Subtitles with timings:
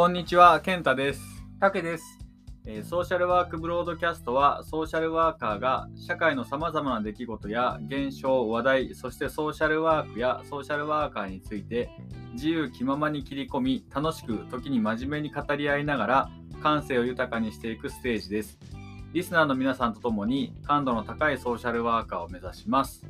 [0.00, 1.20] こんにちは、健太です、
[1.60, 2.18] たけです。
[2.64, 11.90] えソーシャルワークブロードキャストは、ソーシャルワーカーが社会のさまざまな出来事や現象、話題、そしてソーシャルワークやソーシャルワーカーについて
[12.32, 16.30] 自由気ままに切り込み、楽しく、時に真面目に語り合いながら
[16.62, 18.58] 感性を豊かにしていくステージです。
[19.12, 23.04] リスナーの皆さんと共に感度の高いソーシャルワーカーを目指します。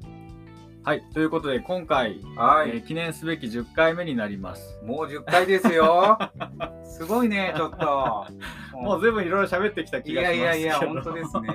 [0.82, 2.70] はい、ということで今回、はい。
[2.70, 4.80] えー記念すべき10回目になります。
[4.82, 6.18] もう10回ですよ。
[6.84, 8.26] すごいね、ちょっと。
[8.80, 10.44] もう随分いろいろ喋ってきたい気がしますけど。
[10.46, 11.48] やいやいや、本当ですね。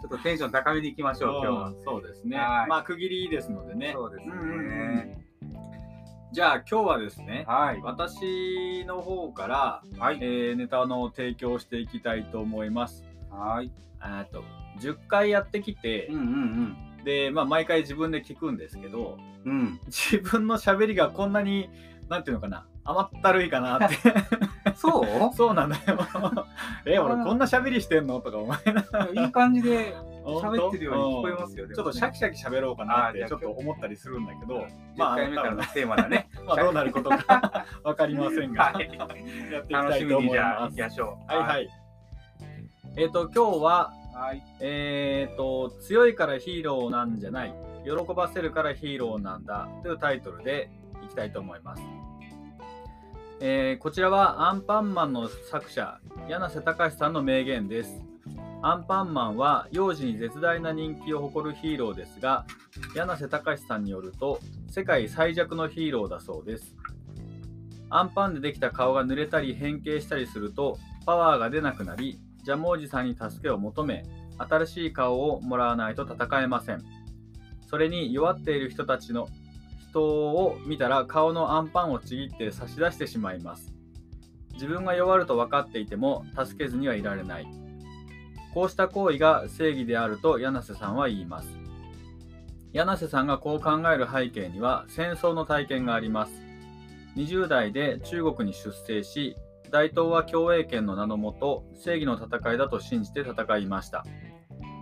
[0.00, 1.68] ちょっとテンション高めにいきましょう、 今日は。
[1.68, 2.36] うんそうですね。
[2.36, 3.92] はいまあ区切りですのでね。
[3.94, 4.34] そうですね。
[4.34, 4.62] うんうんう
[5.14, 5.24] ん
[6.30, 7.80] じゃあ今日はですね、はい。
[7.82, 10.18] 私の方から、はい。
[10.20, 13.02] えーネタの提供をしていきたいと思います。
[13.30, 13.72] はい。
[13.98, 14.44] あと
[14.78, 19.52] 10回やってきてうん、うんで、まあ、毎回自分で聞くんですけど、うん。
[19.52, 19.80] うん。
[19.86, 21.70] 自分の喋りがこんなに、
[22.08, 23.96] なんていうのかな、甘ったるいかなって。
[24.74, 25.06] そう？
[25.36, 25.98] そうなんだよ。
[26.86, 28.20] え、俺こんな喋りしてんの？
[28.20, 29.24] とか思いながら。
[29.24, 31.68] いい感じで喋ってるように聞こえますよ。
[31.68, 36.28] ちょっとシャキシャキ喋ろうかなってあーちょっと思ったりするんだけど、10まあ回目からのテーマだね。
[36.46, 38.90] まあどうなることかわかりませんが、はい
[39.52, 40.76] やっていき楽たいと思いしみにじゃあます。
[40.76, 41.32] 行きましょう。
[41.32, 41.68] はいはい。
[42.96, 44.42] えっ、と今日ははい。
[44.58, 50.70] えっ、と強いからヒーローなんじゃない、喜ばせるからヒーローなんだというタイトルで
[51.04, 51.82] いきたいと思います。
[53.40, 58.02] えーこちらはアンパンマンの作者柳瀬隆さんの名言です。
[58.60, 62.44] アンパンマンは幼児に絶大な人気を誇るヒーローですが、
[62.96, 66.74] 柳瀬隆さんによると世界最弱のヒーローだそうです。
[67.88, 70.76] アンパンでできた顔が濡れたり変形したりすると
[71.06, 72.18] パワーが出なくなり、
[72.48, 74.04] ジャムおじさんに助けを求め、
[74.38, 76.82] 新しい顔をもらわないと戦えません。
[77.66, 79.28] それに弱っている人たちの
[79.90, 83.74] 人を見たら顔のアンパンをちぎって差し出してしまいます。
[84.54, 87.46] 自分が弱ると分かっていても助けずにはいられない。
[88.54, 91.50] こうした行為が正義であると柳瀬さんは言います。
[92.72, 96.32] 柳瀬さんがこう考える背景には戦争の体験があります。
[97.14, 99.36] 20代で中国に出征し、
[99.70, 104.04] 大東亜共栄圏の名のもと正義の戦いだと信じて戦いました。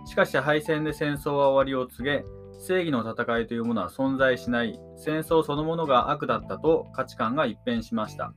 [0.05, 2.23] しかし敗戦で戦争は終わりを告げ、
[2.59, 8.33] 正義の戦いというものは存在しない、戦争そのものが悪だったと価値観が一変しました。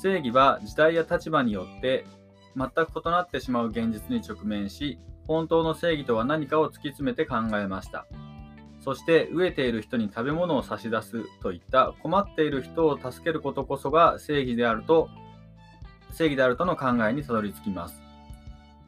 [0.00, 2.06] 正義は時代や立場によって
[2.56, 8.06] 全く異なってしまう現実に直面し、本当の正義とは何かを突き詰めて考えました。
[8.80, 15.10] そして飢えている人に食べ物を差し出すといった困っている人を助けることこそが正義であると
[16.18, 18.02] 正義であるとの考えにたどり着きます。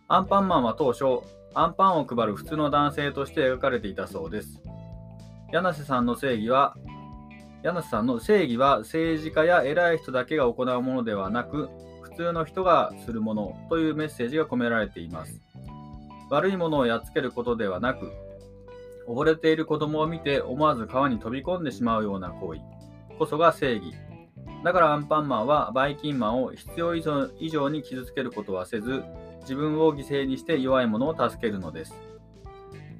[0.08, 1.04] アンパンマンは当初、
[1.54, 4.60] アンパンを配る普通の男性として描かれていたそうです。
[5.52, 6.76] 柳瀬さんの正義は、
[7.62, 11.68] 柳瀬さんの正義は政治家や偉い人だけが行うものではなく、
[12.02, 15.41] 普通の人がするものというメッセージが込められています。
[16.30, 18.10] 悪いものをやっつけることではなく、
[19.06, 22.60] 溺れている子供を見て思わず川に飛び込んでしまうような行為
[23.18, 23.94] こそが正義。
[24.62, 29.04] だからアンパンマンはバイキンマンを必要以上に傷つけることはせず、
[29.41, 31.94] 自分を犠牲にして弱い者を助けるのです。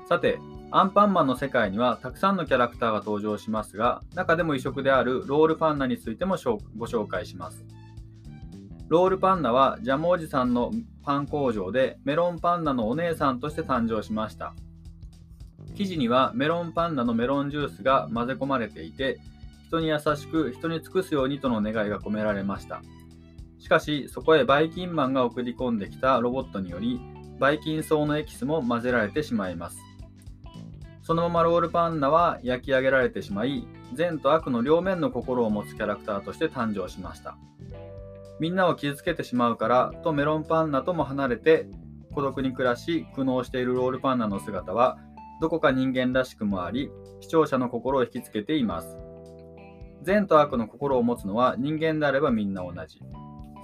[0.09, 0.39] さて、
[0.73, 6.37] アンパンマンの世界にはたくさんのキャラクターが登場しますが、中でも異色であるロールパンナについても
[6.77, 7.65] ご紹介します。
[8.89, 10.73] ロールパンナはジャムおじさんの
[11.03, 14.55] パン工場でメロンパンナのお姉さんとして誕生しました。
[15.77, 19.21] 生地にはメロンパンナのメロンジュースが混ぜ込まれていて、
[19.71, 22.83] 人に優しく人に尽くすようにとの願いが込められました。
[23.61, 27.01] しかし、そこへバイキンマンが送り込んできたロボットにより、
[27.39, 29.79] バイキン草のエキスも混ぜられてしまいます。
[31.03, 33.65] そのままロールパンナは焼き上げられてしまい、
[33.95, 37.39] 善と悪の両面の心を持つキャラクターとして誕生しました。
[38.41, 41.69] みんなを傷つけてしまうからとメロンパンナとも離れて
[42.15, 44.99] 孤独に暮らし苦悩しているロールパンナの姿は
[45.43, 46.91] どこか人間らしくもあり
[47.21, 49.00] 視聴者の心を引きつけています
[50.03, 53.01] 善と悪の心を持つのは人間であればみんな同じ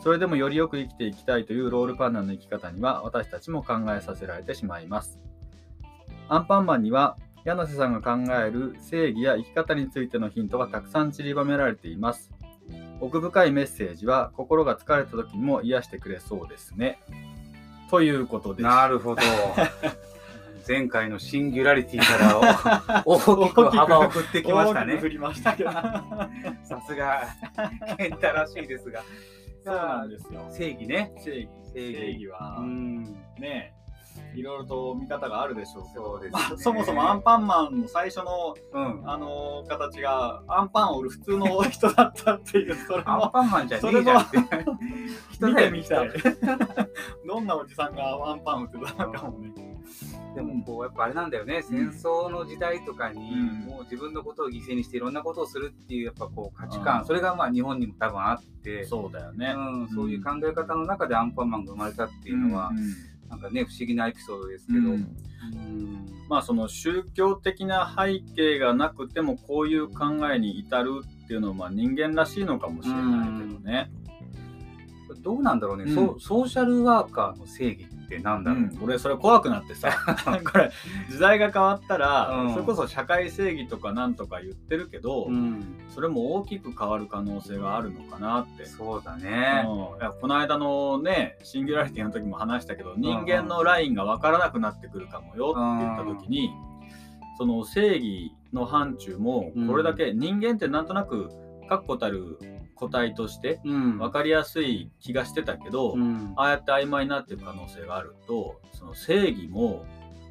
[0.02, 5.18] それでもよりよく生きていきたいというロールパンナの生き方には私たちも考えさせられてしまいます
[6.28, 12.30] アンパンマンには柳瀬さんが考える正義や生き方についてのヒントがたくさん散りばめられています
[13.00, 16.98] 奥深いメッセージは心が疲れた時にも癒してくれそうですね。
[17.90, 18.62] ということです。
[18.62, 19.22] なるほど。
[20.66, 23.18] 前回のシンギュラリティから 大
[23.48, 25.08] きく幅を振ってきましたね振。
[25.10, 25.70] りましたけど。
[26.64, 27.22] さすが、
[27.96, 29.00] 健太らしいですが。
[29.64, 30.46] そうなんですよ。
[30.50, 31.12] 正義ね。
[31.18, 31.48] 正義。
[31.72, 33.04] 正義正義はう、ん。
[33.38, 33.74] ね
[34.34, 39.02] いろいろと見方があるでしょうけどそうですねまあ、そもそもアンパンマンの最初の、うん。
[39.10, 44.38] あのー形がアンパンを売る普通の人だったっていうそれアンもパンマンじゃねえじゃんって。
[45.32, 46.10] 人見だよ てみたい
[47.26, 49.75] どんなおじさんがアンパン売ってたのかもね
[50.36, 53.46] でもこうやっぱあれなんだよね、戦争の時代とかに、うん。
[53.66, 57.06] もう自分のことを犠牲にしていろんなことをするっていうやっぱこう価値う観、ん。
[57.06, 62.76] それがまあ日本にも多分あって、そうだよね、うん、そういう考え方の中でアンパンマンが生まれたっていうのは、うん
[63.28, 64.86] なんかね不思議なエピソードですけど、うん。
[64.92, 66.06] うん。
[66.28, 73.90] まあその宗教的な背景がなくてもこういう考えに至るっていうのはまあ人間らしいのかもしれないけどね、
[75.22, 75.94] どうなんだろうね、うん。
[75.94, 79.90] ソソーシャルワーカーの正義ってなんだろう、うん、俺それ怖くなってさ。
[80.44, 80.70] これ
[81.10, 82.52] 時代が変わったら、うん。
[82.52, 85.64] それこそ社会正義とかなんとか言ってるけど、うん。
[85.88, 88.64] それも大きく変わる可能性があるのかなって。
[88.66, 90.00] そうだね、うん。
[90.00, 96.50] いやこの間のねシンギュラリティの時も話したけど人間のラインが分からなくなってくるかもよって言った時に、
[97.38, 101.30] その正義の範疇もこれだけ人間ってなんとなく
[101.68, 102.38] 確固たる
[102.76, 103.98] 個体としてうん。
[103.98, 106.32] 分かりやすい気がしてたけど、うん。
[106.36, 109.84] ああやって曖昧になっていく可能性があるとその正義も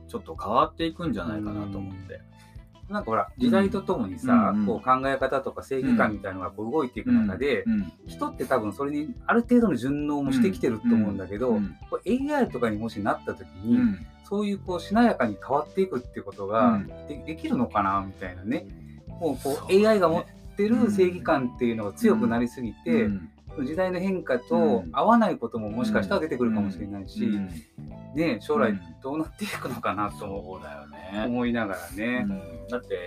[0.07, 2.21] ちょっと変わっていくんじゃないかなと思って。
[2.89, 14.07] なんかほら時代とともにさ、うんこう考え方とか正義感みたいなのがこう動いていく中で、うん人って多分それにある程度の順応もしてきてると思うんだけど、うんこう AI とかにもしなった時に、うん。
[14.23, 18.65] そういうこうしなやかに変わっていくっていうことがで,、できるのかなみたいなね。
[19.19, 23.29] もうこう AI が持ってる正義感っていうのが強くなりすぎて、うん。
[23.63, 24.89] 時代の変化うとん。
[24.91, 27.49] 合わないことももしかしたら出てくるかもしれないし、うん。
[28.15, 28.81] ね、将来うん。
[29.01, 30.25] どうなっていくのかなと。
[30.25, 32.67] 思いながらね、うん。
[32.67, 32.97] だって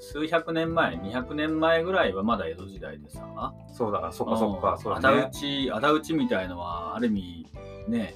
[0.00, 7.46] 数百年前200年前ぐらいはまだ江戸時代でさそうだそっかそっか、そうあだだね討ちあだ討ちみたいのはある意味
[7.86, 8.14] ね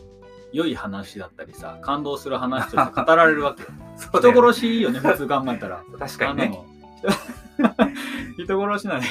[0.53, 3.69] 良い話だったりさ感動する話として語られるわけよ。
[3.99, 5.85] 人殺しいいよね普通考えたら。
[5.99, 6.59] 確かにね
[8.39, 9.07] 人殺しなんて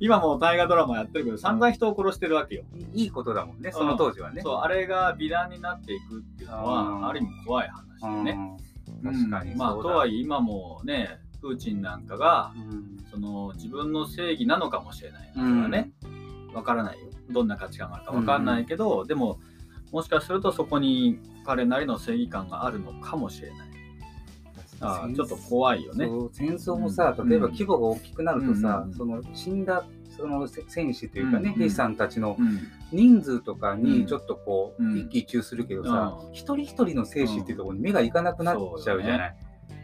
[0.00, 2.64] 今も大河ドラマやってるけど散々人を殺してるわけよ。
[2.94, 7.00] いいことだもんねその当時はね、そうあれが美談になっていくっていうのうん。
[7.02, 8.58] はある意味怖い話だよね、
[9.04, 9.12] うん。
[9.12, 9.58] 確かにうん。
[9.58, 12.96] まあとはいえ今もねプーチンなんかがうん。
[13.10, 15.30] その自分の正義なのかもしれない。
[15.34, 15.92] それはね、
[16.52, 17.06] わからないよ。
[17.30, 19.40] どんな価値観があるかわかんないけど、でも
[19.92, 23.65] もしかするとそこに彼なりの正義感があるのかもしれない
[24.80, 26.06] ああちょっと怖いよね。
[26.32, 27.28] 戦争もさうん。
[27.28, 29.84] 例えば規模が大きくなるとさ、うんその死んだ
[30.16, 32.60] そのせ戦士というかね、うん兵士さんたちのうん。
[32.92, 33.82] 人数とかうん。
[33.82, 34.98] にちょっとこう、うん。
[34.98, 36.32] 一喜一憂するけどさ、うん。
[36.32, 39.36] 一人一人の生死っていうところに目がいかなくなっちゃうじゃない、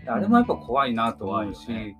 [0.06, 1.96] んあれもやっぱ怖いなと思うし、ね。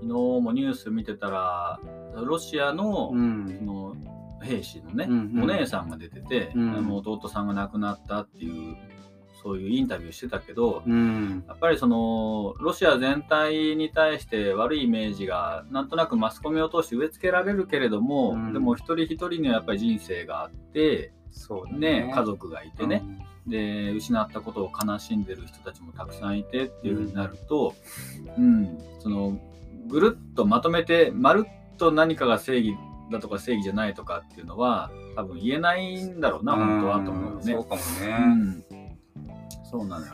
[0.00, 1.80] 昨日もニュース見てたら
[2.14, 3.56] ロシアの,、うん。
[3.58, 3.96] その
[4.42, 5.06] 兵士のね、
[5.42, 6.70] お姉さんが出てて、うん。
[6.84, 8.76] もう弟さんが亡くなったっていう
[9.44, 11.44] そういうインタビューしてたけど、うん。
[11.46, 18.52] やっぱりそのロシア全体に対して悪いイメージがなんとなくマスコミを通して植え付けられるけれども、うん。
[18.54, 23.04] でも一人一人にはやっぱり人生があって、そうだね、家族がいてね、
[23.46, 23.50] うん。
[23.50, 27.74] で失ったことを悲しんでる人たちもたくさんいてっていうふうになると、
[28.38, 28.78] うん。
[28.98, 29.38] その
[29.88, 32.74] ぐるっとまとめてまるっと何かが正義
[33.12, 37.52] だとか正義じゃないとかっていうのは多分言えないんだろうな、本当はと思うよね。
[37.52, 38.64] そうかもうね、ん、
[39.74, 40.12] そうなのよ。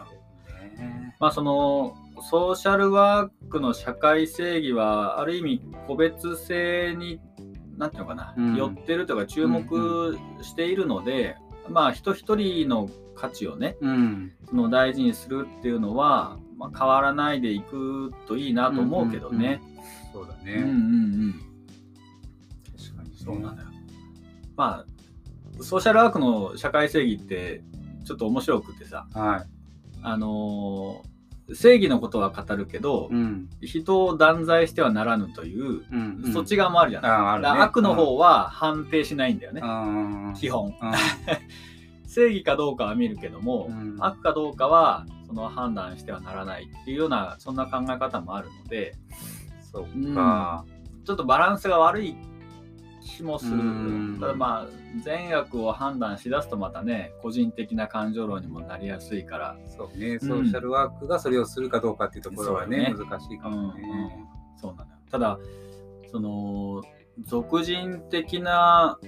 [0.78, 1.14] ね。
[1.20, 7.20] まあそのソーシャルワークの社会正義はある意味個別性に
[7.76, 8.56] なんていうのかな、うん。
[8.56, 11.36] 寄ってるというか注目しているので、
[11.68, 14.32] まあ人一人の価値をねうん。
[14.48, 19.60] その大事にするっていうのは、まあ、変わらないでいくといいなと思うけどね。
[20.10, 20.72] そうだね、うんうんう
[21.28, 21.34] ん。
[22.78, 23.68] 確かにそうなのよ。
[24.56, 27.62] まあソーシャルワークの社会正義って
[28.04, 29.46] ちょっと面白くてさ、は
[30.02, 31.10] あのー
[31.52, 33.50] 正義のことは語るけど、い、うん。
[33.60, 36.32] 人を断罪してはならぬという、うんうん。
[36.32, 37.48] そっち側もあるじゃない、ね。
[37.48, 39.66] 悪の方は判定しないんだよね、う
[40.30, 40.34] ん。
[40.34, 40.66] 基本。
[40.66, 40.74] うん。
[42.06, 43.96] 正義かどうかは見るけども、うん。
[43.98, 48.96] 悪かどうかはその判断してはならないっていうようなそんな考え方もあるので
[49.62, 50.64] そうか、
[51.04, 52.16] ちょっとバランスが悪い
[53.16, 53.46] 気もす。
[53.46, 54.18] る、うん。
[54.20, 54.66] ただまあ
[55.04, 59.56] 善悪を判断しだすとまたね個人的な感情論にもなりやすいから。
[59.68, 60.18] そうね。
[60.18, 64.26] ソーシャルワークがそれをするかどうかっていうところはね,、そう難しいかうんもね、
[64.60, 64.96] そうなのよ。
[65.10, 65.38] ただ
[66.10, 66.82] その
[67.26, 68.98] 俗人的な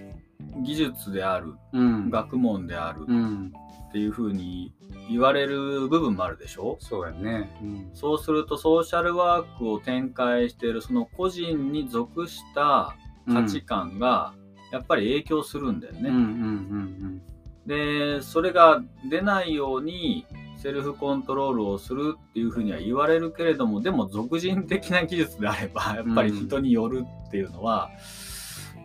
[0.63, 2.11] 技術であるうん。
[2.11, 3.53] 学問であるうん。
[3.89, 4.73] っていうふうに
[5.11, 6.79] 言われる部分もあるでしょ？
[6.81, 7.91] そうやね、うん。
[7.93, 14.35] そうするとソーシャルワークを展開しているその個人に属した価値観が
[14.73, 16.09] やっぱり影響するんだよね。
[16.09, 17.23] うんうんうん
[17.67, 20.27] でそれが出ないように
[20.57, 27.91] セルフコントロールをするっていうふうには言われるけれどもでも俗人的な技術であればやっぱり人によるっていうのは、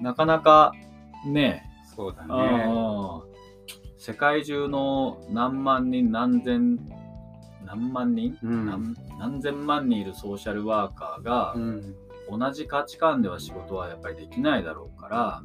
[0.01, 0.73] なかなか
[1.25, 1.63] ね
[1.95, 2.67] そうだね。
[3.97, 6.77] 世界中の何万人何千
[7.65, 11.95] 何万人、うん何何千万人いるソーシャルワーカーがうん。
[12.29, 15.43] 同じ価値観では仕事はやっぱりできないだろうから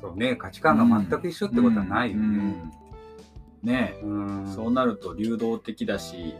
[0.00, 2.22] そうね、価値観が全く一緒ってことはないよね。
[2.22, 2.72] うん
[3.62, 4.52] ねえうん。
[4.52, 6.34] そうなると流動的だし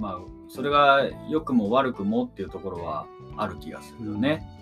[0.00, 0.18] まあ
[0.48, 4.57] それが良くも悪くもっていうところはある気がするよね。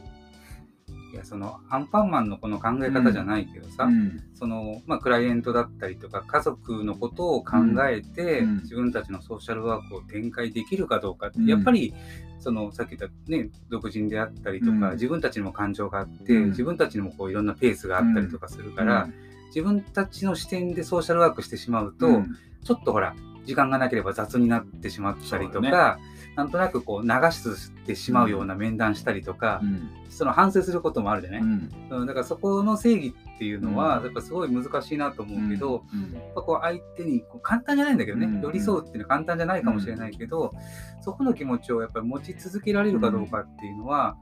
[1.17, 4.23] いや、その、アンパンマンのこの考え方じゃないけどさ、うん。
[4.35, 7.57] その、まあ、クライエントだったりとか、家族のことを考
[7.89, 8.57] えて、うん。
[8.59, 11.29] 自分たちのソーシャルワークを展開できるかどうか。
[11.29, 11.47] って、うん。
[11.47, 11.95] やっぱり、
[12.39, 14.93] その、さっき言ったね、独人であったりとか、うん。
[14.93, 16.49] 自分たちにも感情があって、うん。
[16.51, 19.09] 自分たちにもこういろんなペースがあったりとかするから、
[19.47, 22.37] 自分たちの視点でソーシャルワークしてしまうと、うん。
[22.63, 25.99] ちょっとほら、時間がなければ雑になってしまったりとか、
[26.37, 29.91] なんとなくこう流してしまうような面談したりとか、うん。
[30.11, 31.71] その反省することもあるじゃない、うん。
[31.91, 34.05] うんだからそこの正義っていうのは、うん。
[34.05, 36.13] やっぱすごい難しいなと思うけど、うん。
[36.13, 38.41] やっぱこう相手にこう簡単じゃないんだけどね、うん。
[38.43, 40.53] 寄り添うっていうのは簡単じゃないかもしれないけど、
[41.01, 44.17] そこの気持ちをやっぱり持ち続けられるかどうかっていうのは、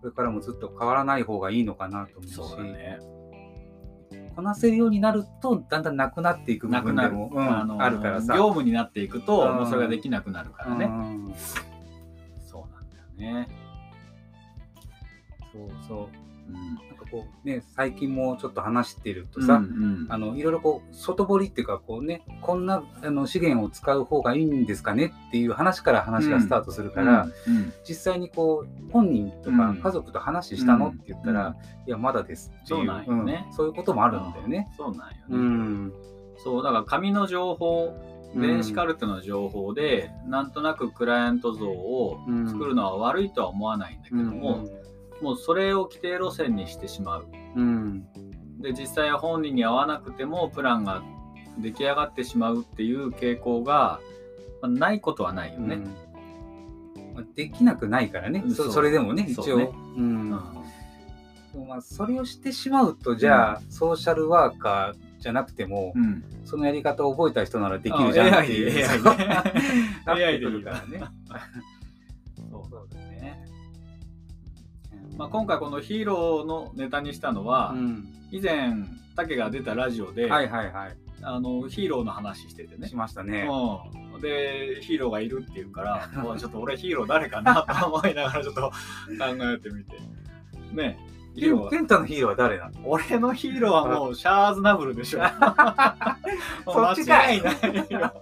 [0.00, 2.34] これからもずっと変わらない方がいいのかなと思うし。
[2.34, 2.98] そうだね。
[4.34, 8.34] こなせるようになるとだんだんなくなっていく部なくなる、分でも、うんあのあるからさ。
[8.34, 10.84] 業務になっていくと、うんもうそれができなくなるからね。
[10.86, 11.34] うん
[12.46, 13.48] そうなんだよね。
[15.52, 15.94] そうそ
[16.48, 19.66] ううんこうね最近もちょっと話してるとさ、うんう
[20.04, 20.06] ん。
[20.08, 27.72] あのいろいろこう外堀っていうかこうねこんなあの資源を使う方がいいんですかねっていう話から話がスタートするから、うんうん。
[27.88, 29.76] 実際にこう本人とかうん。
[29.76, 30.92] 家族と話したの、うん。
[30.92, 33.46] って言ったら、いやまだですっていうそうなんよね。
[33.48, 34.70] うんそういうこともあるんだよね。
[34.76, 35.12] そうなんよね。
[35.30, 35.92] うん。
[36.38, 37.94] そうだから紙の情報
[38.34, 44.64] 電子カルテの情報で、なんとなくクライアント像を作るのは悪いとは思わないんだけども、
[45.20, 47.26] もうそれを規定路線にしてしまう。
[47.56, 48.06] うん。
[48.60, 51.02] で実際は本人に合わなくてもプランが
[51.58, 54.00] 出来上がってしまうっていう傾向が、
[54.62, 55.76] まあないことはないよね。
[55.76, 57.14] うん。
[57.14, 59.70] まあできなくないからね、うんそれでもね一応そうね。
[59.96, 60.04] うん。
[60.04, 60.30] うん。
[60.30, 66.24] まあそれをしてしまうとじゃあ、ソーシャルワーカーじゃなくても、うん。
[66.44, 68.86] そのやり方を覚えた人ならできるじゃんっていう。
[70.06, 71.00] あ AI で AI で AI くで
[75.20, 78.08] まあ、今回このヒーローのネタにしたのは、うん。
[78.30, 78.72] 以前
[79.14, 80.96] 竹が出たラジオで、はいはいはい。
[81.22, 82.88] あのヒーローの話しててね。
[82.88, 82.96] し。
[82.96, 83.46] ましたね。
[84.14, 88.72] うん、でヒーローがいるっていうから もうちょっと俺ヒーロー誰かなと思いながらちょっと 考
[89.18, 89.98] えてみて。
[90.72, 90.98] ね。
[91.34, 92.80] ヒーローケンタのヒーローは誰なの？
[92.84, 95.20] 俺のヒーローはもうシャーズナブルでしょ。
[96.64, 98.12] そっちかいないよ。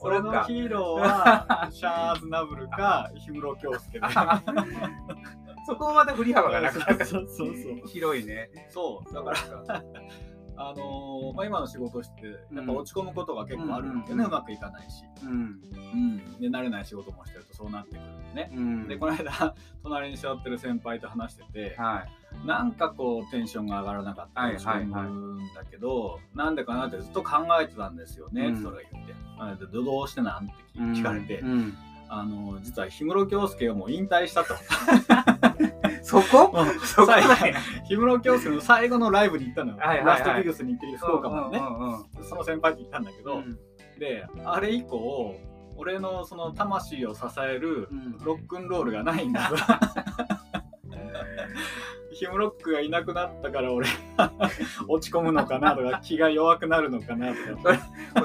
[0.00, 4.06] 俺のヒーローはシャーズナブルか氷室京介で
[5.66, 7.04] そこまで振り幅がなくなる。
[7.04, 8.50] そうそうそう広いね。
[8.70, 9.82] そうだから。
[10.58, 15.30] あのーまあ、今の仕事してやっぱ落ち込むことが結構あるんだよね、ううんまくいかないし、うん。
[15.30, 18.88] うん、で慣れない仕事もしてるとそうなってくるんでね、うん。
[18.88, 22.06] でこの間 隣に座ってる先輩と話してては
[22.44, 22.46] い。
[22.46, 28.62] なんかこうテンションが上がらなかったはいりするんだけど、なんでかなってずっと考えてたんですよね、うん。
[28.62, 29.66] それが言って。
[29.66, 31.74] どどうしてなんって聞聞かれて、うん
[32.08, 34.54] あの実は氷室京介がもう引退したと。
[36.02, 36.52] そこ？
[36.52, 40.06] 氷室京介の最後のライブに行ったのよ、はいはいはい。
[40.06, 43.58] ラストギグスに行っている福岡までね、うんうんうんその先輩と行ったんだけど、うん。
[43.98, 45.34] であれ以降
[45.76, 48.18] 俺のその魂を支えるうん。
[48.24, 49.48] ロックンロールがないんだ。
[49.50, 49.56] と
[52.12, 53.88] ヒムロックがいなくなったから俺
[54.88, 57.74] 落ち込むのかなとか気が弱くなるのかなとか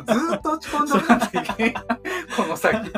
[0.13, 1.79] ずーっと落ち込んどるんだけど
[2.37, 2.91] この先。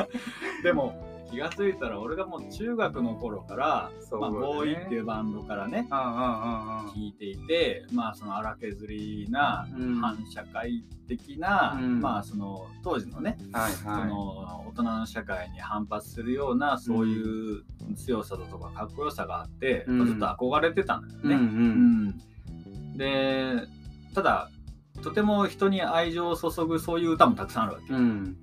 [0.62, 5.86] でも気がついたら俺がもう中学の頃から、そうまあ、ボーイっていうバンドからね。
[5.90, 10.00] 聴いていてまあその荒削りなうん。
[10.00, 12.00] 反社会的な、うん。
[12.00, 14.06] まあその当時のねはいそはい。
[14.06, 17.64] の大人の社会に反発するようなそういう
[17.96, 20.06] 強さだとかかっこよさがあって、うん。
[20.06, 22.14] ずっと憧れてたんだよね。
[22.96, 23.66] で
[24.14, 24.50] ただ
[25.02, 28.36] とても人に愛情を注ぐそういう歌もたくさんあるわけ、うん。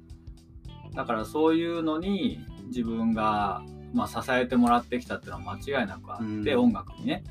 [0.93, 3.63] だからそういうのに自分が、
[3.93, 6.59] まあ、支えてもらってきたっていうのは間違いなくあって、うん。
[6.65, 7.23] 音楽にね。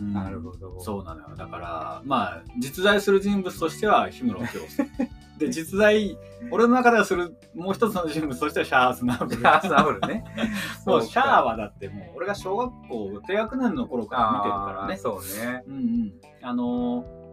[0.00, 0.12] うん。
[0.12, 0.80] なるほど。
[0.80, 1.36] そうなのよ。
[1.36, 4.88] だからまあ実在する人物としては氷室京介
[5.38, 6.16] で実在
[6.50, 9.30] 俺の中ではするもう一つの人物としてはシャースナブル。
[9.32, 10.24] シャースナブルね。
[10.86, 14.96] もうシャーははだってもう俺が小学校低学年の頃から見てるからね。
[14.96, 15.62] そうね。
[15.66, 16.12] うんうん。
[16.42, 17.24] あのー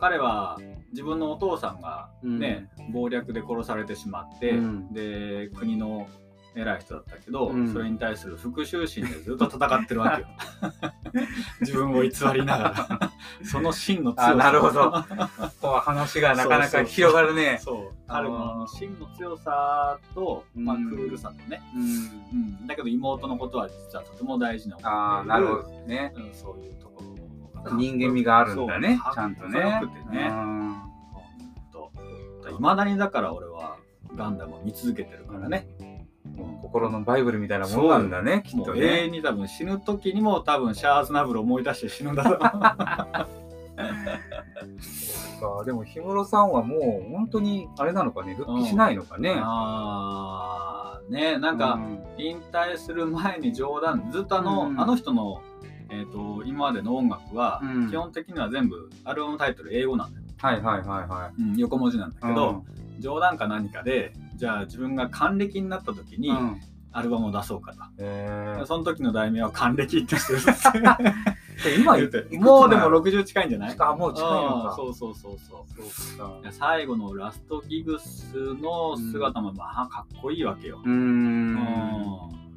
[0.00, 0.58] 彼は
[0.92, 4.92] 自分のお父さんがね、謀略で殺されてしまって、うん。
[4.92, 6.06] で国の
[6.60, 7.72] 偉い人だったけど、うん。
[7.72, 10.28] それに対する復讐心でずっと戦ってるわけよ。
[11.60, 12.64] 自分を偽りなが
[12.98, 13.12] ら。
[13.44, 14.28] その真の強さ。
[14.32, 14.90] あなるほど。
[15.60, 17.58] こう話がなかなか広がるね。
[17.60, 21.82] そうあー彼の真の強さと、まあ、うんクールさとね、うん。
[21.82, 21.84] う
[22.64, 26.12] ん、だけど妹のことは実はとても大事な思ああ、なるほどね。
[26.16, 27.02] うん、そういうとこ
[27.64, 29.00] ろ人間味があるんだね。
[29.14, 29.60] ちゃんとね。
[29.60, 30.28] かっこよくてね。
[30.30, 30.88] うん。
[32.50, 33.76] いまだにだから俺は
[34.16, 35.68] ガンダムを見続けてるからね、
[36.68, 39.04] 心のバイブルみたいなものなんだね、きっとね。
[39.06, 42.38] 遠に多分死ぬ時にも多分シャアーズナブルを思い出して死ぬんだろう。
[45.38, 49.34] かでも、氷室さんはもう本当にあれなのかね、復帰しないのかね。
[49.36, 52.00] あーねなんか、うん。
[52.18, 54.80] 引退する前に冗談ずっとあの,、うん。
[54.80, 55.40] あの人の、
[55.90, 57.90] えー、と今までの音楽は、うん。
[57.90, 62.20] 基本的には全部アルバムタイトル英語なんだよ、はいはいはいはうん、横文字なんだい。
[62.20, 62.64] けど、
[62.98, 66.30] 冗談か何かでじゃあ自分が還暦になった時に
[66.92, 68.66] アルバムを出そうかと、えー。
[68.66, 70.40] その時の題名は還暦ってしてる。
[71.64, 73.76] で 今言ってもうでもなの60近いんじゃない？
[73.80, 74.74] あもう近いのか。
[74.76, 75.66] そうそうそうそ
[76.24, 76.52] う。
[76.52, 80.94] 最後のラストギグスの姿もまあかっこいいわけよ、うーん。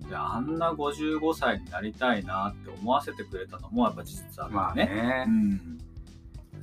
[0.03, 0.07] うん。
[0.07, 4.85] であんな55歳になりたいなって思わせてくれたのもやっぱ実はまあね。
[4.85, 5.25] ね。
[5.27, 5.31] う。
[5.31, 5.77] ん、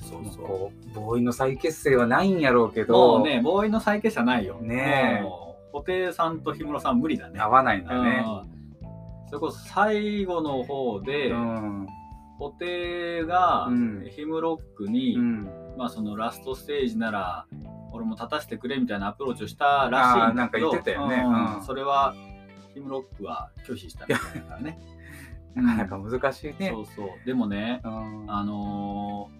[0.09, 0.45] そうそう。
[0.45, 4.55] こうボーイの再結成はないんやろうけど、もうね、ボーイの再結成はないよ。
[4.61, 5.29] ねえ
[5.71, 7.39] 布袋さんと氷室さん無理だね。
[7.39, 8.23] 合わないんだね。
[8.25, 8.59] うん
[9.27, 11.87] それこそ最後の方で、うん。
[12.39, 15.49] 布袋がうんヒムロックに、うん。
[15.77, 17.45] まあそのラストステージなら
[17.91, 22.13] 俺も立たせてくれみたいなアプローチをしたらしいんだけどなんか言ってたよねうんうんそれは
[22.73, 24.79] ヒムロックは拒否したみたいだからね。
[25.55, 26.69] なかなか難しいね。
[26.71, 29.39] そうそうでもね、うんあのー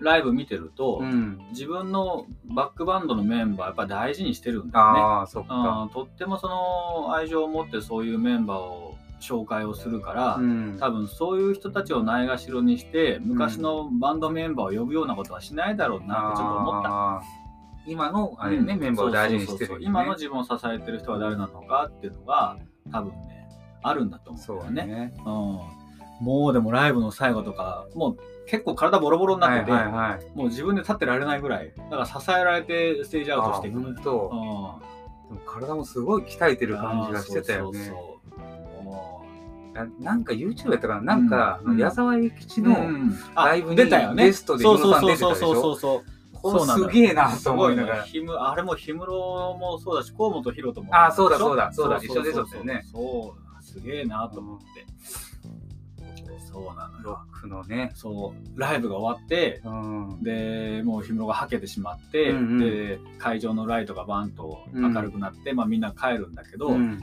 [0.00, 1.38] ライブ見てると、うん。
[1.50, 5.00] 自分のバックバンドのメンバーやっぱ大事にしてるんだよね。
[5.00, 5.54] ああ、そっか。
[5.54, 17.22] うんとってもその愛情を持ってそういうメンバーを紹介をするから、うん多分そういう人たちをないがしろにして昔のバンドメンバーを呼ぶようなことはしないだろうなってちょっと思った。
[17.86, 22.56] 今のあれね、うんメンバーを大事にしてるよねそうそうそう今の自分を支えてる人は誰なのかっていうのが
[22.92, 23.48] 多分ね
[23.82, 24.94] あるんだと思そううんだよね。
[24.94, 25.14] ね。
[25.24, 25.58] うん、
[26.20, 30.36] もうでもライブの最後とかもう結構体ボロボロになってて、はいはいはい。
[30.36, 31.72] もう自分で立ってられないぐらい。
[31.76, 33.80] だから支えられてステージアウトしていく。
[33.80, 34.30] 本当。
[35.30, 35.36] うん。
[35.36, 37.92] でも体もすごい鍛えてる感じがしてたよね。
[39.72, 41.00] ななんか YouTube やったかな？
[41.00, 42.76] なんか、うん矢沢永吉の、
[43.36, 44.24] ライブに出たよね。
[44.24, 46.02] ゲストでそうそうそうそうそう。
[46.42, 47.82] そうすげえなとすごいね。
[47.82, 48.50] 思いながら。
[48.50, 51.68] あれも氷室もそうだし河本大翔もあそうだそうだ。
[51.68, 51.96] でしそうだ。
[51.96, 52.82] ょ一緒に出とったよね。
[52.90, 54.86] そうすげえなと思って、
[56.52, 57.92] そうなのロよックのね。
[57.94, 60.22] そうライブが終わってうん。
[60.22, 62.58] でもう氷室がはけてしまって、うんうん。
[62.58, 67.02] で会場のライトがバンと明るくなって、まあ、みんな帰るんだけど、うん。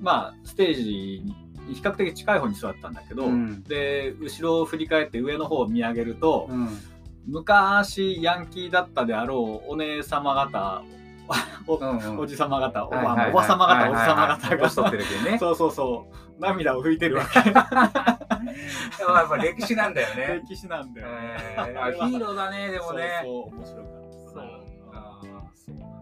[0.00, 3.62] まあステージに比較的近い方に座ったんだけど、うん。
[3.64, 6.68] で後ろを振り返って上の方を見上げると、うん。
[7.26, 10.84] 昔ヤンキーだったであろうお姉様方
[11.66, 12.18] お,、うんうん。
[12.20, 13.30] おじ様方お,、はいはいはい。
[13.30, 15.38] おば様方、はいはいはいおじ様方年取ってがるけどね。
[15.40, 16.40] そうそうそう。
[16.40, 17.40] 涙を拭いてるわけ
[18.46, 20.42] やっぱ歴史なんだよね。
[20.48, 23.20] 歴史なんだよ、えーあヒーローだね、でもね。
[23.22, 24.32] そうそう面白かった。
[24.32, 24.44] そう
[24.92, 25.92] あーそうなのよ。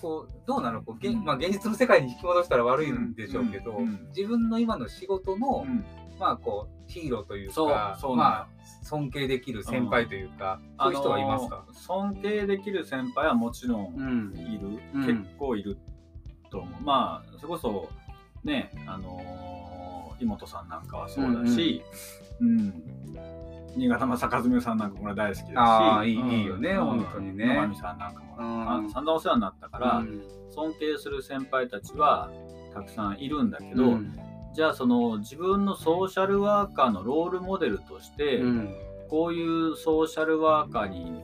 [0.00, 0.32] こう。
[0.46, 0.82] どうなの？
[0.82, 4.08] こう、現まあ、現実の世界に引き戻したら悪いんでしょうけど、うんうん。
[4.08, 5.84] 自分の今の仕事の、うん。
[6.18, 8.48] まあこうヒーローというかまあ、
[8.82, 14.36] 尊敬できる先輩というか、そういう人はいますか、尊敬できる先輩はもちろんん。
[14.36, 15.06] いる、うん。
[15.06, 15.78] 結構いる
[16.50, 16.82] と思う。
[16.82, 17.88] まあそれこそ
[18.44, 19.20] ねあのー、
[20.20, 21.82] 妹さんなんかはそうだし、
[22.40, 22.82] うん
[23.76, 25.52] 新潟正和美さんなんかも俺大好きだし。
[25.56, 26.30] ああいいうん。
[26.30, 26.84] いいよねうん。
[26.84, 27.54] 本当にね。
[27.54, 28.86] 野上さんなんかも、うん。
[28.88, 30.22] あ散々お世話になったから、うん。
[30.50, 32.30] 尊敬する先輩たちは
[32.74, 34.18] たくさんいるんだけど、うん。
[34.54, 38.74] じゃあその自分のソーシャルワーカーのロールモデルとして、うん。
[39.08, 41.22] こういうソーシャルワーカーに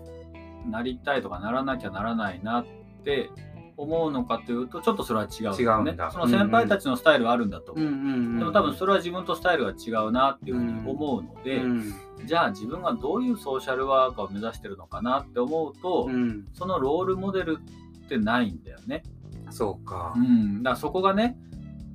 [0.70, 2.66] なりたいとかならなきゃならないなっ
[3.04, 3.30] て
[3.76, 5.62] 思うのかというとちょっとそれは違うよね。
[5.62, 6.10] 違うんだ。
[6.10, 7.72] その先輩たちのスタイルはあるんだと。
[7.72, 8.38] 思う、うんうん。
[8.38, 16.46] でも多分それは自分とスタイルが違うなっていうふうに思うので、うんじゃあ自分がどういうソーシャルワーカーを目指してるのかなって思うと、うん。
[16.54, 17.58] そのロールモデル
[18.04, 19.02] ってないんだよね。
[19.50, 20.14] そうか。
[20.16, 21.36] う、ん、だからそこがね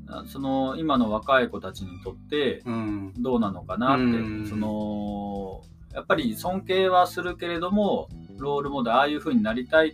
[0.07, 3.13] あその今の若い子たちにとってうん。
[3.17, 4.07] どうなのかなって、う
[4.43, 4.47] ん。
[4.47, 5.63] その
[5.93, 9.93] やっぱり尊敬はするけれどもロールモデルああいう風になりたい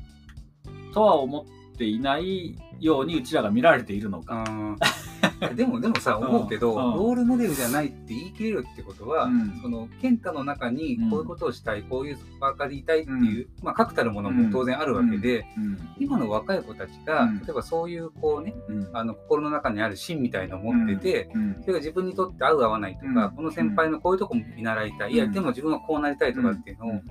[0.94, 1.46] とは思
[1.78, 5.56] っていないようにうちらが見られているのか、うん。
[5.56, 6.76] でもでもさ思うけど、うん。
[6.76, 9.60] ロールモデルじゃないって言い切れるってことは、うん。
[9.62, 15.78] その健太の中にこういうことをしたい、こういうワーカーでいたいっていう、まあ確たるものも当然あるわけで、うん。
[16.00, 17.40] 今の若い子たちが、うん。
[17.40, 18.90] 例えばそういうこうねうん。
[18.94, 21.58] あの心の中にある芯みたいのを持ってて、うん。
[21.62, 23.36] それが自分にとって合う合わないとか、うん。
[23.36, 27.02] この先輩のこういうとこも見習いたい、いやうんでも自分はこうなりたいとかっていうのを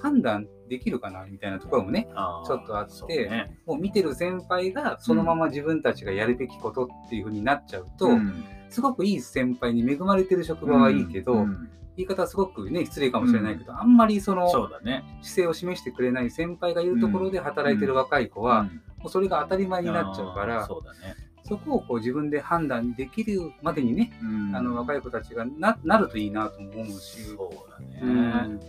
[0.00, 2.08] 判断できるかなみたいなところもね
[2.46, 3.58] ちょっとあってね。
[3.66, 8.44] もう見てる先輩がそのまま自分たちがやるべきことっていう風になっちゃうと、うん。
[8.70, 15.04] すごくいい先輩に恵まれてる職場はいいけど、うん言い方はすごくね失礼かもしれないけど、あんまりそのそうだね。
[15.22, 18.66] 姿勢を示してくれない先輩がいるところで働いてる若い子は、うん。
[18.98, 21.14] もうそれが当たり前になっちゃうから、そうだね。
[21.44, 24.56] そこをこう自分で判断できるまでにね、うん。
[24.56, 28.60] あの若い子たちがななるといいなとも思うし、そうだね、うん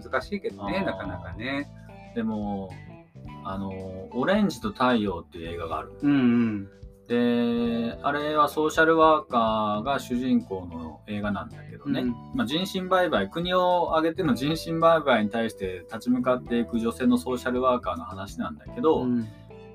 [0.00, 1.68] 難しいけどねなかなかね。
[2.14, 2.70] でも
[3.44, 3.72] あの
[4.12, 5.92] 「オレンジと太陽」っていう映画がある。
[6.02, 6.68] うんうん。
[7.08, 12.10] であれはソーシャルワーカーが主人公の映画なんだけどね、うん。
[12.34, 19.28] まあ、人身売買国を挙げての人身売買に対して立ち向かっていく女性のソーシャルワーカーの話なんだけど、うん。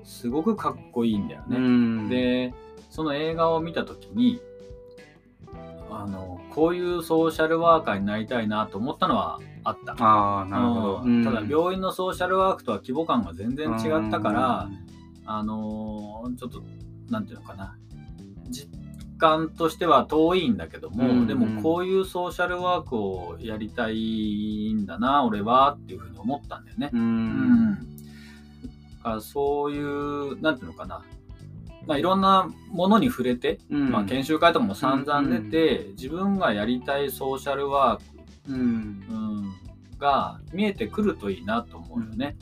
[0.04, 1.58] すごくかっこいいんだようね。
[1.58, 2.08] ん。
[2.08, 2.54] で
[2.88, 4.40] その映画を見た時に
[5.90, 9.92] あのこういうソーシャルワーカーになりたいなと思ったのはあった。
[10.04, 11.02] ああなるほど。
[11.04, 11.24] うん。
[11.24, 14.78] ただ病院のソーシャルワークとは規模感が全然違ったから、うん。
[15.26, 16.62] あのーちょっと
[17.10, 17.76] なんていうのかな。
[18.50, 18.68] 実
[19.18, 26.90] 感としては遠いんだけども、うんでもこういうソーシャルワークをやりたいんだな俺はっていうふうに思ったんだよね。
[26.92, 27.74] ううん。
[27.74, 27.78] だ
[29.02, 31.02] からそういうなんていうのかな、
[31.86, 33.90] まあ、いろんなものに触れて、うん。
[33.90, 38.02] まあ、研修会とかも散々出て、自分がやりたいソーシャルワー
[38.46, 38.52] ク。
[38.52, 39.04] うん。
[39.10, 39.27] うん
[39.98, 42.36] が見えてくるといいなと思うよね。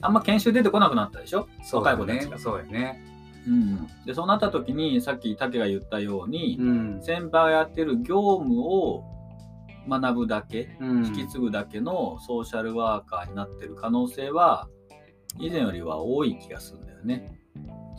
[0.00, 1.48] あんま研修出てこなくなったでしょ？
[1.72, 2.38] 若い子たちが。
[2.38, 3.02] そうやね。
[3.46, 9.04] うん、でそうなった時にさっき竹が言ったように、うん先輩がやってる業務を
[9.88, 14.68] 学ぶだけうん引き継ぐだけのソーシャルワーカーになってる可能性は
[15.38, 17.35] 以前よりは多い気がするんだよね。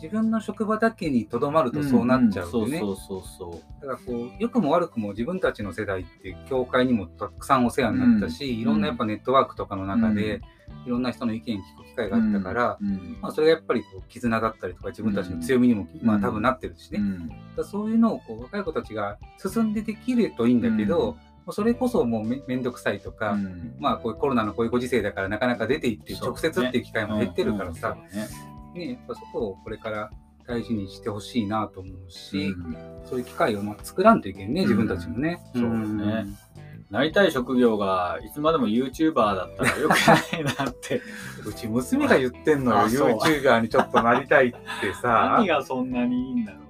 [0.00, 2.80] 自分の職場だけにとどまるとそうなっちゃうよね。
[2.80, 3.86] んんそうそうそうそう。
[3.86, 8.60] だからこう良くも悪くも自分たちの世代って教会にもたくさんお世話になったし、うん。
[8.60, 10.40] いろんなやっぱネットワークとかの中で、
[10.86, 13.18] いろんな人の意見聞く機会があったから、うん。
[13.20, 17.28] まあ、それがやっぱりこう絆だったりとか自分たちの強みにも、まあ、多分なってるしね、うん。
[17.56, 21.16] だそういうのをこう若い子たちが進んでできるといいんだけど、
[21.50, 23.74] それこそもうめめんどくさいとか、うん。
[23.80, 30.10] まあこういうコロナのこういうご時世だからなかなか出て行って直接っていう機会も減ってるからさ、うんうんそうねね、やっぱそこをこれから
[30.46, 35.40] 大事にしてほしいなと思うし、うんそういう機会をまあ作らんといけんね、自分たちもね。
[35.54, 36.26] うんそうね
[36.90, 41.02] なりたい職業がいつまでも YouTuber だったらよくないなって。
[41.44, 44.58] うち娘が言ってんのよ、YouTuber にちょっとなりたいって
[44.94, 45.46] さ 何。
[45.48, 46.67] がそんなにいいんだろう。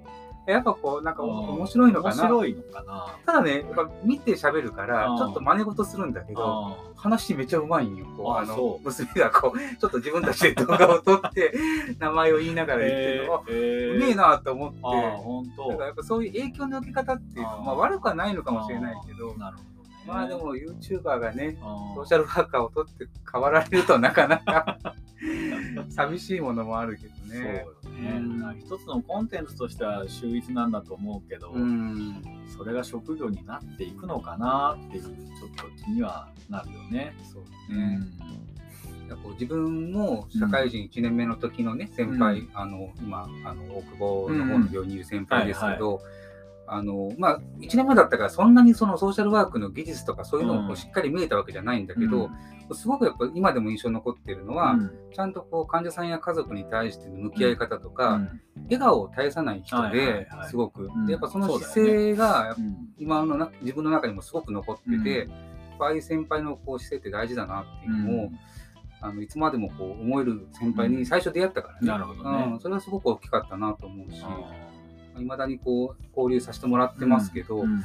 [0.52, 2.14] やっぱこう、なんかうん面白いのかな。
[2.14, 3.18] 面白いのかな。
[3.26, 8.06] ただね、やっぱ見て喋るから、うんちょっと真似事するんだけど、あ話めちゃうまいんよ。
[8.16, 11.52] こうああの娘がこう、ちょっと自分たちで動画を撮って、
[11.98, 14.80] 名前を言いながら言ってるの、うめえなと思って。
[15.70, 19.77] だからやっぱそういう影響の受け方っていうのは、まあ悪くはないのかもしれないけど、なるほどね。
[20.08, 24.78] まあでも YouTuber がね、ソーシャルワーカーを取って変わられるとなかなか
[25.90, 27.64] 寂しいものもあるけどそうね。
[27.84, 28.10] よね。
[28.16, 32.22] うんなんか一つのコンテンツとしては秀逸なんだと思うけど、うん。
[32.56, 35.14] それが職業になっていくのかなっていうちょっ
[35.56, 37.14] と気にはなるよね。
[37.32, 37.96] そううね。
[37.96, 38.18] ん。
[38.18, 38.30] だか
[39.10, 46.00] らこう自分も社会人1年目の時のね、先輩、うんあの今あの大久保の方の病院にいる先輩ですけど、
[46.70, 52.30] あのまあ、1年目だったからそんなにそのソーシャルワークの技術とかそういうのをしっかり見えたわけじゃないんだけど、
[52.74, 54.90] すごくやっぱ今でも印象に残ってるのは、うん。
[55.14, 58.40] ちゃんとこう患者さんや家族に対しての向き合い方とか、うん。
[58.64, 62.76] 笑顔を絶やさない人ではいすごく、やっぱその姿勢がうん。
[62.98, 65.32] 今のな自分の中にもすごく残ってて、うん。
[65.80, 68.38] ああいう先輩のこう姿勢って大事だなっていうのを、うん。
[69.00, 72.52] あのいつまでもこう思える先輩に最初出会ったからね、なるほどね。
[72.52, 74.20] うん、それはすごく大きかったなと思うし。
[74.24, 74.67] あ
[75.20, 77.84] いまだにこう交流させてもらってますけど、うん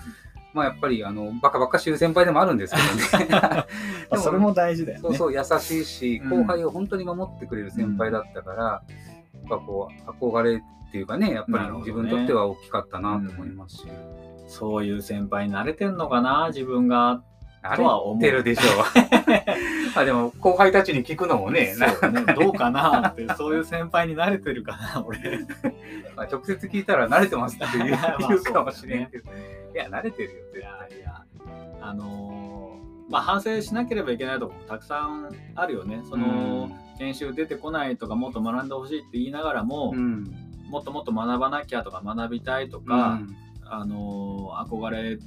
[0.54, 3.65] まあやっぱりあのバカバカしい先輩でもあるんですけどね。
[4.12, 5.02] でそれも大事だよね。
[5.02, 6.43] そうそう優しいしうん。
[6.43, 8.82] 後輩を本当に守ってくれる先輩だったから、や
[9.48, 13.88] っぱこう憧れっていうかねやっぱり自分にとっては大きかったなと思いますし、
[14.48, 17.24] そういう先輩に慣れてんのかな、自分が。
[17.63, 18.21] 慣とは思う。
[18.21, 18.84] れてるでしょう。
[19.95, 25.39] まあでも後輩たちに聞くのもねね、どうかなって、そういう先輩に慣れてるかな、俺。
[26.15, 29.32] まあ直接聞いたら慣れてますって言う まあ言うかもしれんけど、
[29.73, 30.97] いや慣れてるよい絶や対。
[30.99, 31.21] いや、
[31.82, 32.54] あのー
[33.12, 36.02] まあ反省しなければいけないところもたくさんあるよね。
[36.10, 40.23] その、研修出てこないとかもっと学んでほしいって言いながらも、うん。
[40.69, 43.19] もっともっと学ばなきゃとか学びたいとか、
[43.65, 45.23] あの憧れて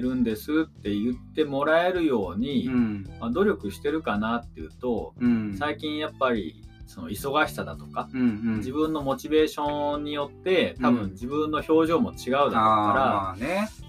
[0.00, 3.04] るんですって言ってもらえるように、うん。
[3.20, 5.54] まあ、努力してるかなっていうとうん。
[5.58, 8.56] 最近やっぱりその忙しさだとか、うんうん。
[8.58, 10.94] 自分のモチベーションによって多うん。
[10.96, 13.36] 分自分の表情も違うだろうから、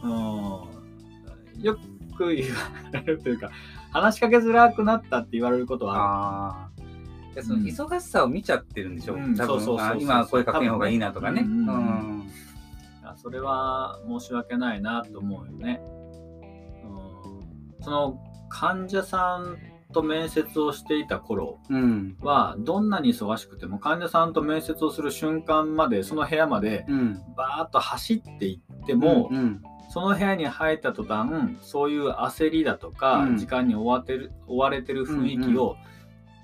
[0.04, 1.78] うん、よ
[2.18, 2.56] く言わ
[2.94, 3.52] れるというか
[3.92, 7.64] 話しかけづらくなったって言われることはあああでそのうん。
[7.64, 9.18] 忙しさを見ちゃってるんでしょ、う。
[9.18, 11.46] ん多分今は声かけん方がいいなとかね。
[13.16, 15.82] それは申し訳ないなと思うよね。
[17.84, 18.20] うん、その
[18.50, 19.58] 患者さん
[19.94, 22.18] と面接をしていた頃うん。
[22.22, 27.22] はどんなに忙しくても患者さんと面接をする瞬間までその部屋までうん。
[27.38, 33.38] バーッと走っていっても、うんその部屋に入った途端そういう焦りだとか、うん。
[33.38, 35.78] 時間に追われてる追われてる雰囲気を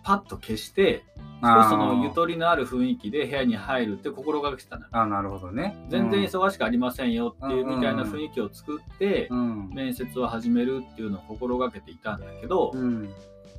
[0.03, 1.03] パッと消して、
[1.41, 1.69] あー。
[1.69, 4.87] そのゆとりのある雰囲気で部屋に入るって心がけてたのよ。
[4.91, 5.77] あなるほどね。
[5.89, 9.69] 全然忙しくありませんよっていうみたいな雰囲気を作ってうん。
[9.73, 13.09] 面接を始めるっていうのを心がけていたんだけど、うん。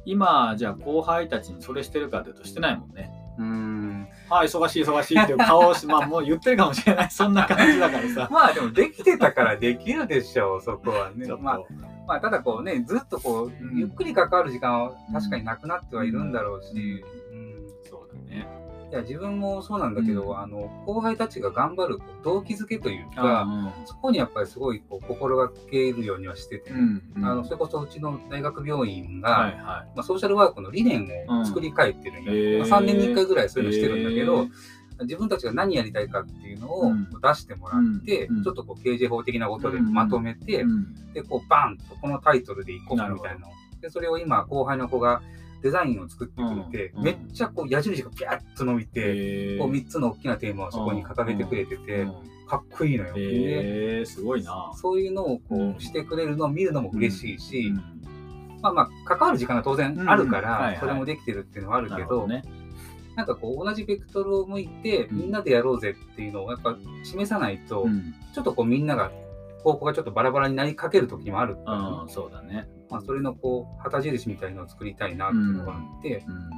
[0.05, 3.13] 今じゃあ後輩たちにそれしてるかというとしてないもんね。
[3.39, 4.09] うん。
[4.29, 7.11] ああ忙しい忙しいっていう顔をし まあもう言ってるかもしれない。
[7.11, 8.29] そんな感じだからさ。
[8.33, 11.27] まあでもできてたからできるでしょうそこはね。
[11.41, 11.61] まあ
[12.07, 13.79] まあただこうねずっとこう、うん。
[13.79, 17.05] ゆっくり関わる時間は確かになくなってはいるんだろうし。
[18.91, 20.39] いや自分もそうなんだけど、うん。
[20.39, 27.25] あの後輩たちが頑張る動機づけというあか、うんそこにやっぱりすごいこう心がけるようにはしてて、うんうん。
[27.25, 29.57] あのそれこそうちの大学病院が、はいはい。
[29.57, 34.49] まあ、ソーシャルワークの理念を作り変えてるんよ、うんまあ、3年に1回ぐらいそういうのしてるんだけど、
[35.03, 37.09] 自分たちが何やりたいかっていうのをうん。
[37.23, 38.43] 出してもらって、うん。
[38.43, 41.13] ちょっとこう刑事法的なことでまとめて、うん。
[41.13, 43.47] でこうバンとこのタイトルでいこうみたいな
[43.81, 45.23] でそれを今後輩の子が
[45.63, 52.15] デザインを作ってくれて、うんめっちゃこう矢印がピャッと伸びて、こう3つの大きなテーマをそこに掲げてくれてて、うん
[52.51, 53.15] かっこいいのよ。
[53.17, 54.73] えすごいな。
[54.75, 57.77] そういうのをこうしてくれるのを見るのも嬉しいし、うん。
[58.61, 62.27] まあまあ関わる時間が当然あるから、それもできてるっていうのはあるけど
[63.15, 65.19] なんかこう同じベクトルを向いてうん。
[65.19, 68.15] みんなでやろうぜっていうのをやっぱ示さないと、うん。
[68.35, 69.13] ちょっとこうみんなが
[69.63, 72.67] 方向がちょっとバラバラになりかける時もあるうんそうだね。
[72.91, 76.51] まあ、それのこう旗印みたいのを作りたいなっていうのがあって、うん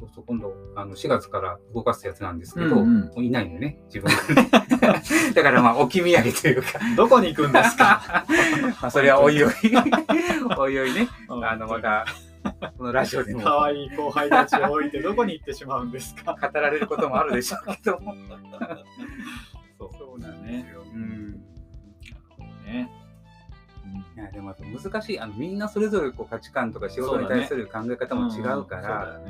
[0.00, 3.24] そうそう今度あの4月から動かすやつなんですけど、うんうん。
[3.24, 4.10] いないのよね自分
[4.80, 4.94] が
[5.32, 6.80] だからまあ置き土産というか。
[6.96, 8.24] どこに行くんですか？
[8.62, 9.52] ま あそれはおいおい。
[10.58, 11.06] おいおいね。
[11.28, 12.04] あのまた
[12.76, 13.42] このラジオでも。
[13.42, 16.34] 可愛い後輩たちを置いてどこに行ってしまうんですか？
[16.34, 18.12] 語られることもあるでしょうけども。
[19.78, 21.32] そうそうなんねうん。
[22.64, 22.90] ね。
[24.22, 25.18] いやでもやっぱ難しい。
[25.20, 29.20] あのみんなそれぞれこう価値観とか仕事に対する考え方も違うかんら、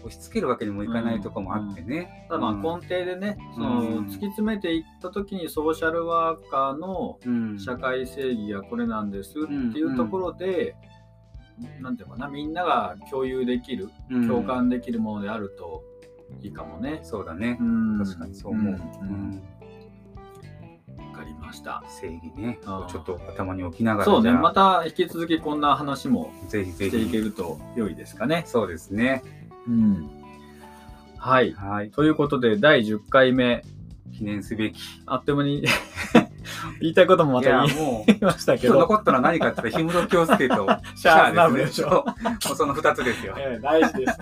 [0.00, 2.62] 押し付けるわけにもいかないとこもあってね、ただまあうん。
[2.62, 3.98] 根底でね、そのうん。
[4.06, 7.58] 突き詰めていった時にソーシャルワーカーのうん。
[7.60, 10.74] 社会正義はこれなんですっていうところで、
[11.80, 14.26] なんていうのかなみんなが共有できる、うん。
[14.26, 15.84] 共感できるものであると
[16.42, 17.00] いいかもね。
[17.02, 17.56] そうだね。
[17.60, 17.98] う、ん。
[17.98, 18.76] 確かにそう思う、ん。
[18.76, 19.42] うん。
[19.57, 19.57] わ
[21.14, 21.82] かりました。
[21.88, 28.44] 正義ねちょっと頭に置きながらそうね、また引き続きこんな話もぜひぜしていけひると良いですかね。
[28.46, 29.22] そうですね。
[29.66, 30.10] うん。
[31.18, 31.52] はい。
[31.52, 31.90] はい。
[31.90, 33.64] ということで、第10回目、
[34.16, 34.78] 記念すべき。
[35.06, 35.64] あっという間に
[36.80, 37.66] 言いたいこともまた
[38.06, 41.96] 言いましたけど、残ったのは何かって言ったら氷室京介と シャーですねも
[42.52, 43.34] うその2つですよ。
[43.36, 44.18] ええ大事です。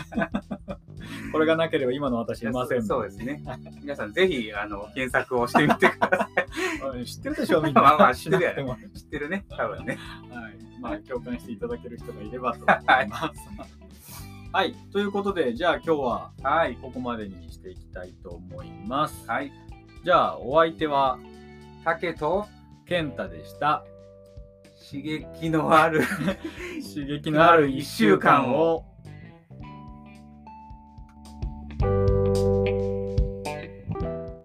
[1.33, 3.43] これがなければ今の私いませんそうですね
[3.81, 7.83] 皆さんぜひあの検索をしてみてくださいうん 知ってるでしょ、みんな。
[7.83, 9.99] まあまあ知ってるやろ知ってるね多分ね
[10.31, 10.67] はい。
[10.81, 13.41] まあ、共感していただける人がいればと思います。
[14.53, 14.75] はい。
[14.93, 19.29] ということで、じゃあ今日ははいここまでにしていきたいと思います。
[19.29, 19.53] はい
[20.05, 21.19] じゃあ、お相手は
[21.85, 22.47] 竹と
[22.87, 23.85] 健太でした。
[24.89, 26.03] 刺激のある
[26.95, 28.85] 刺激のある1週間を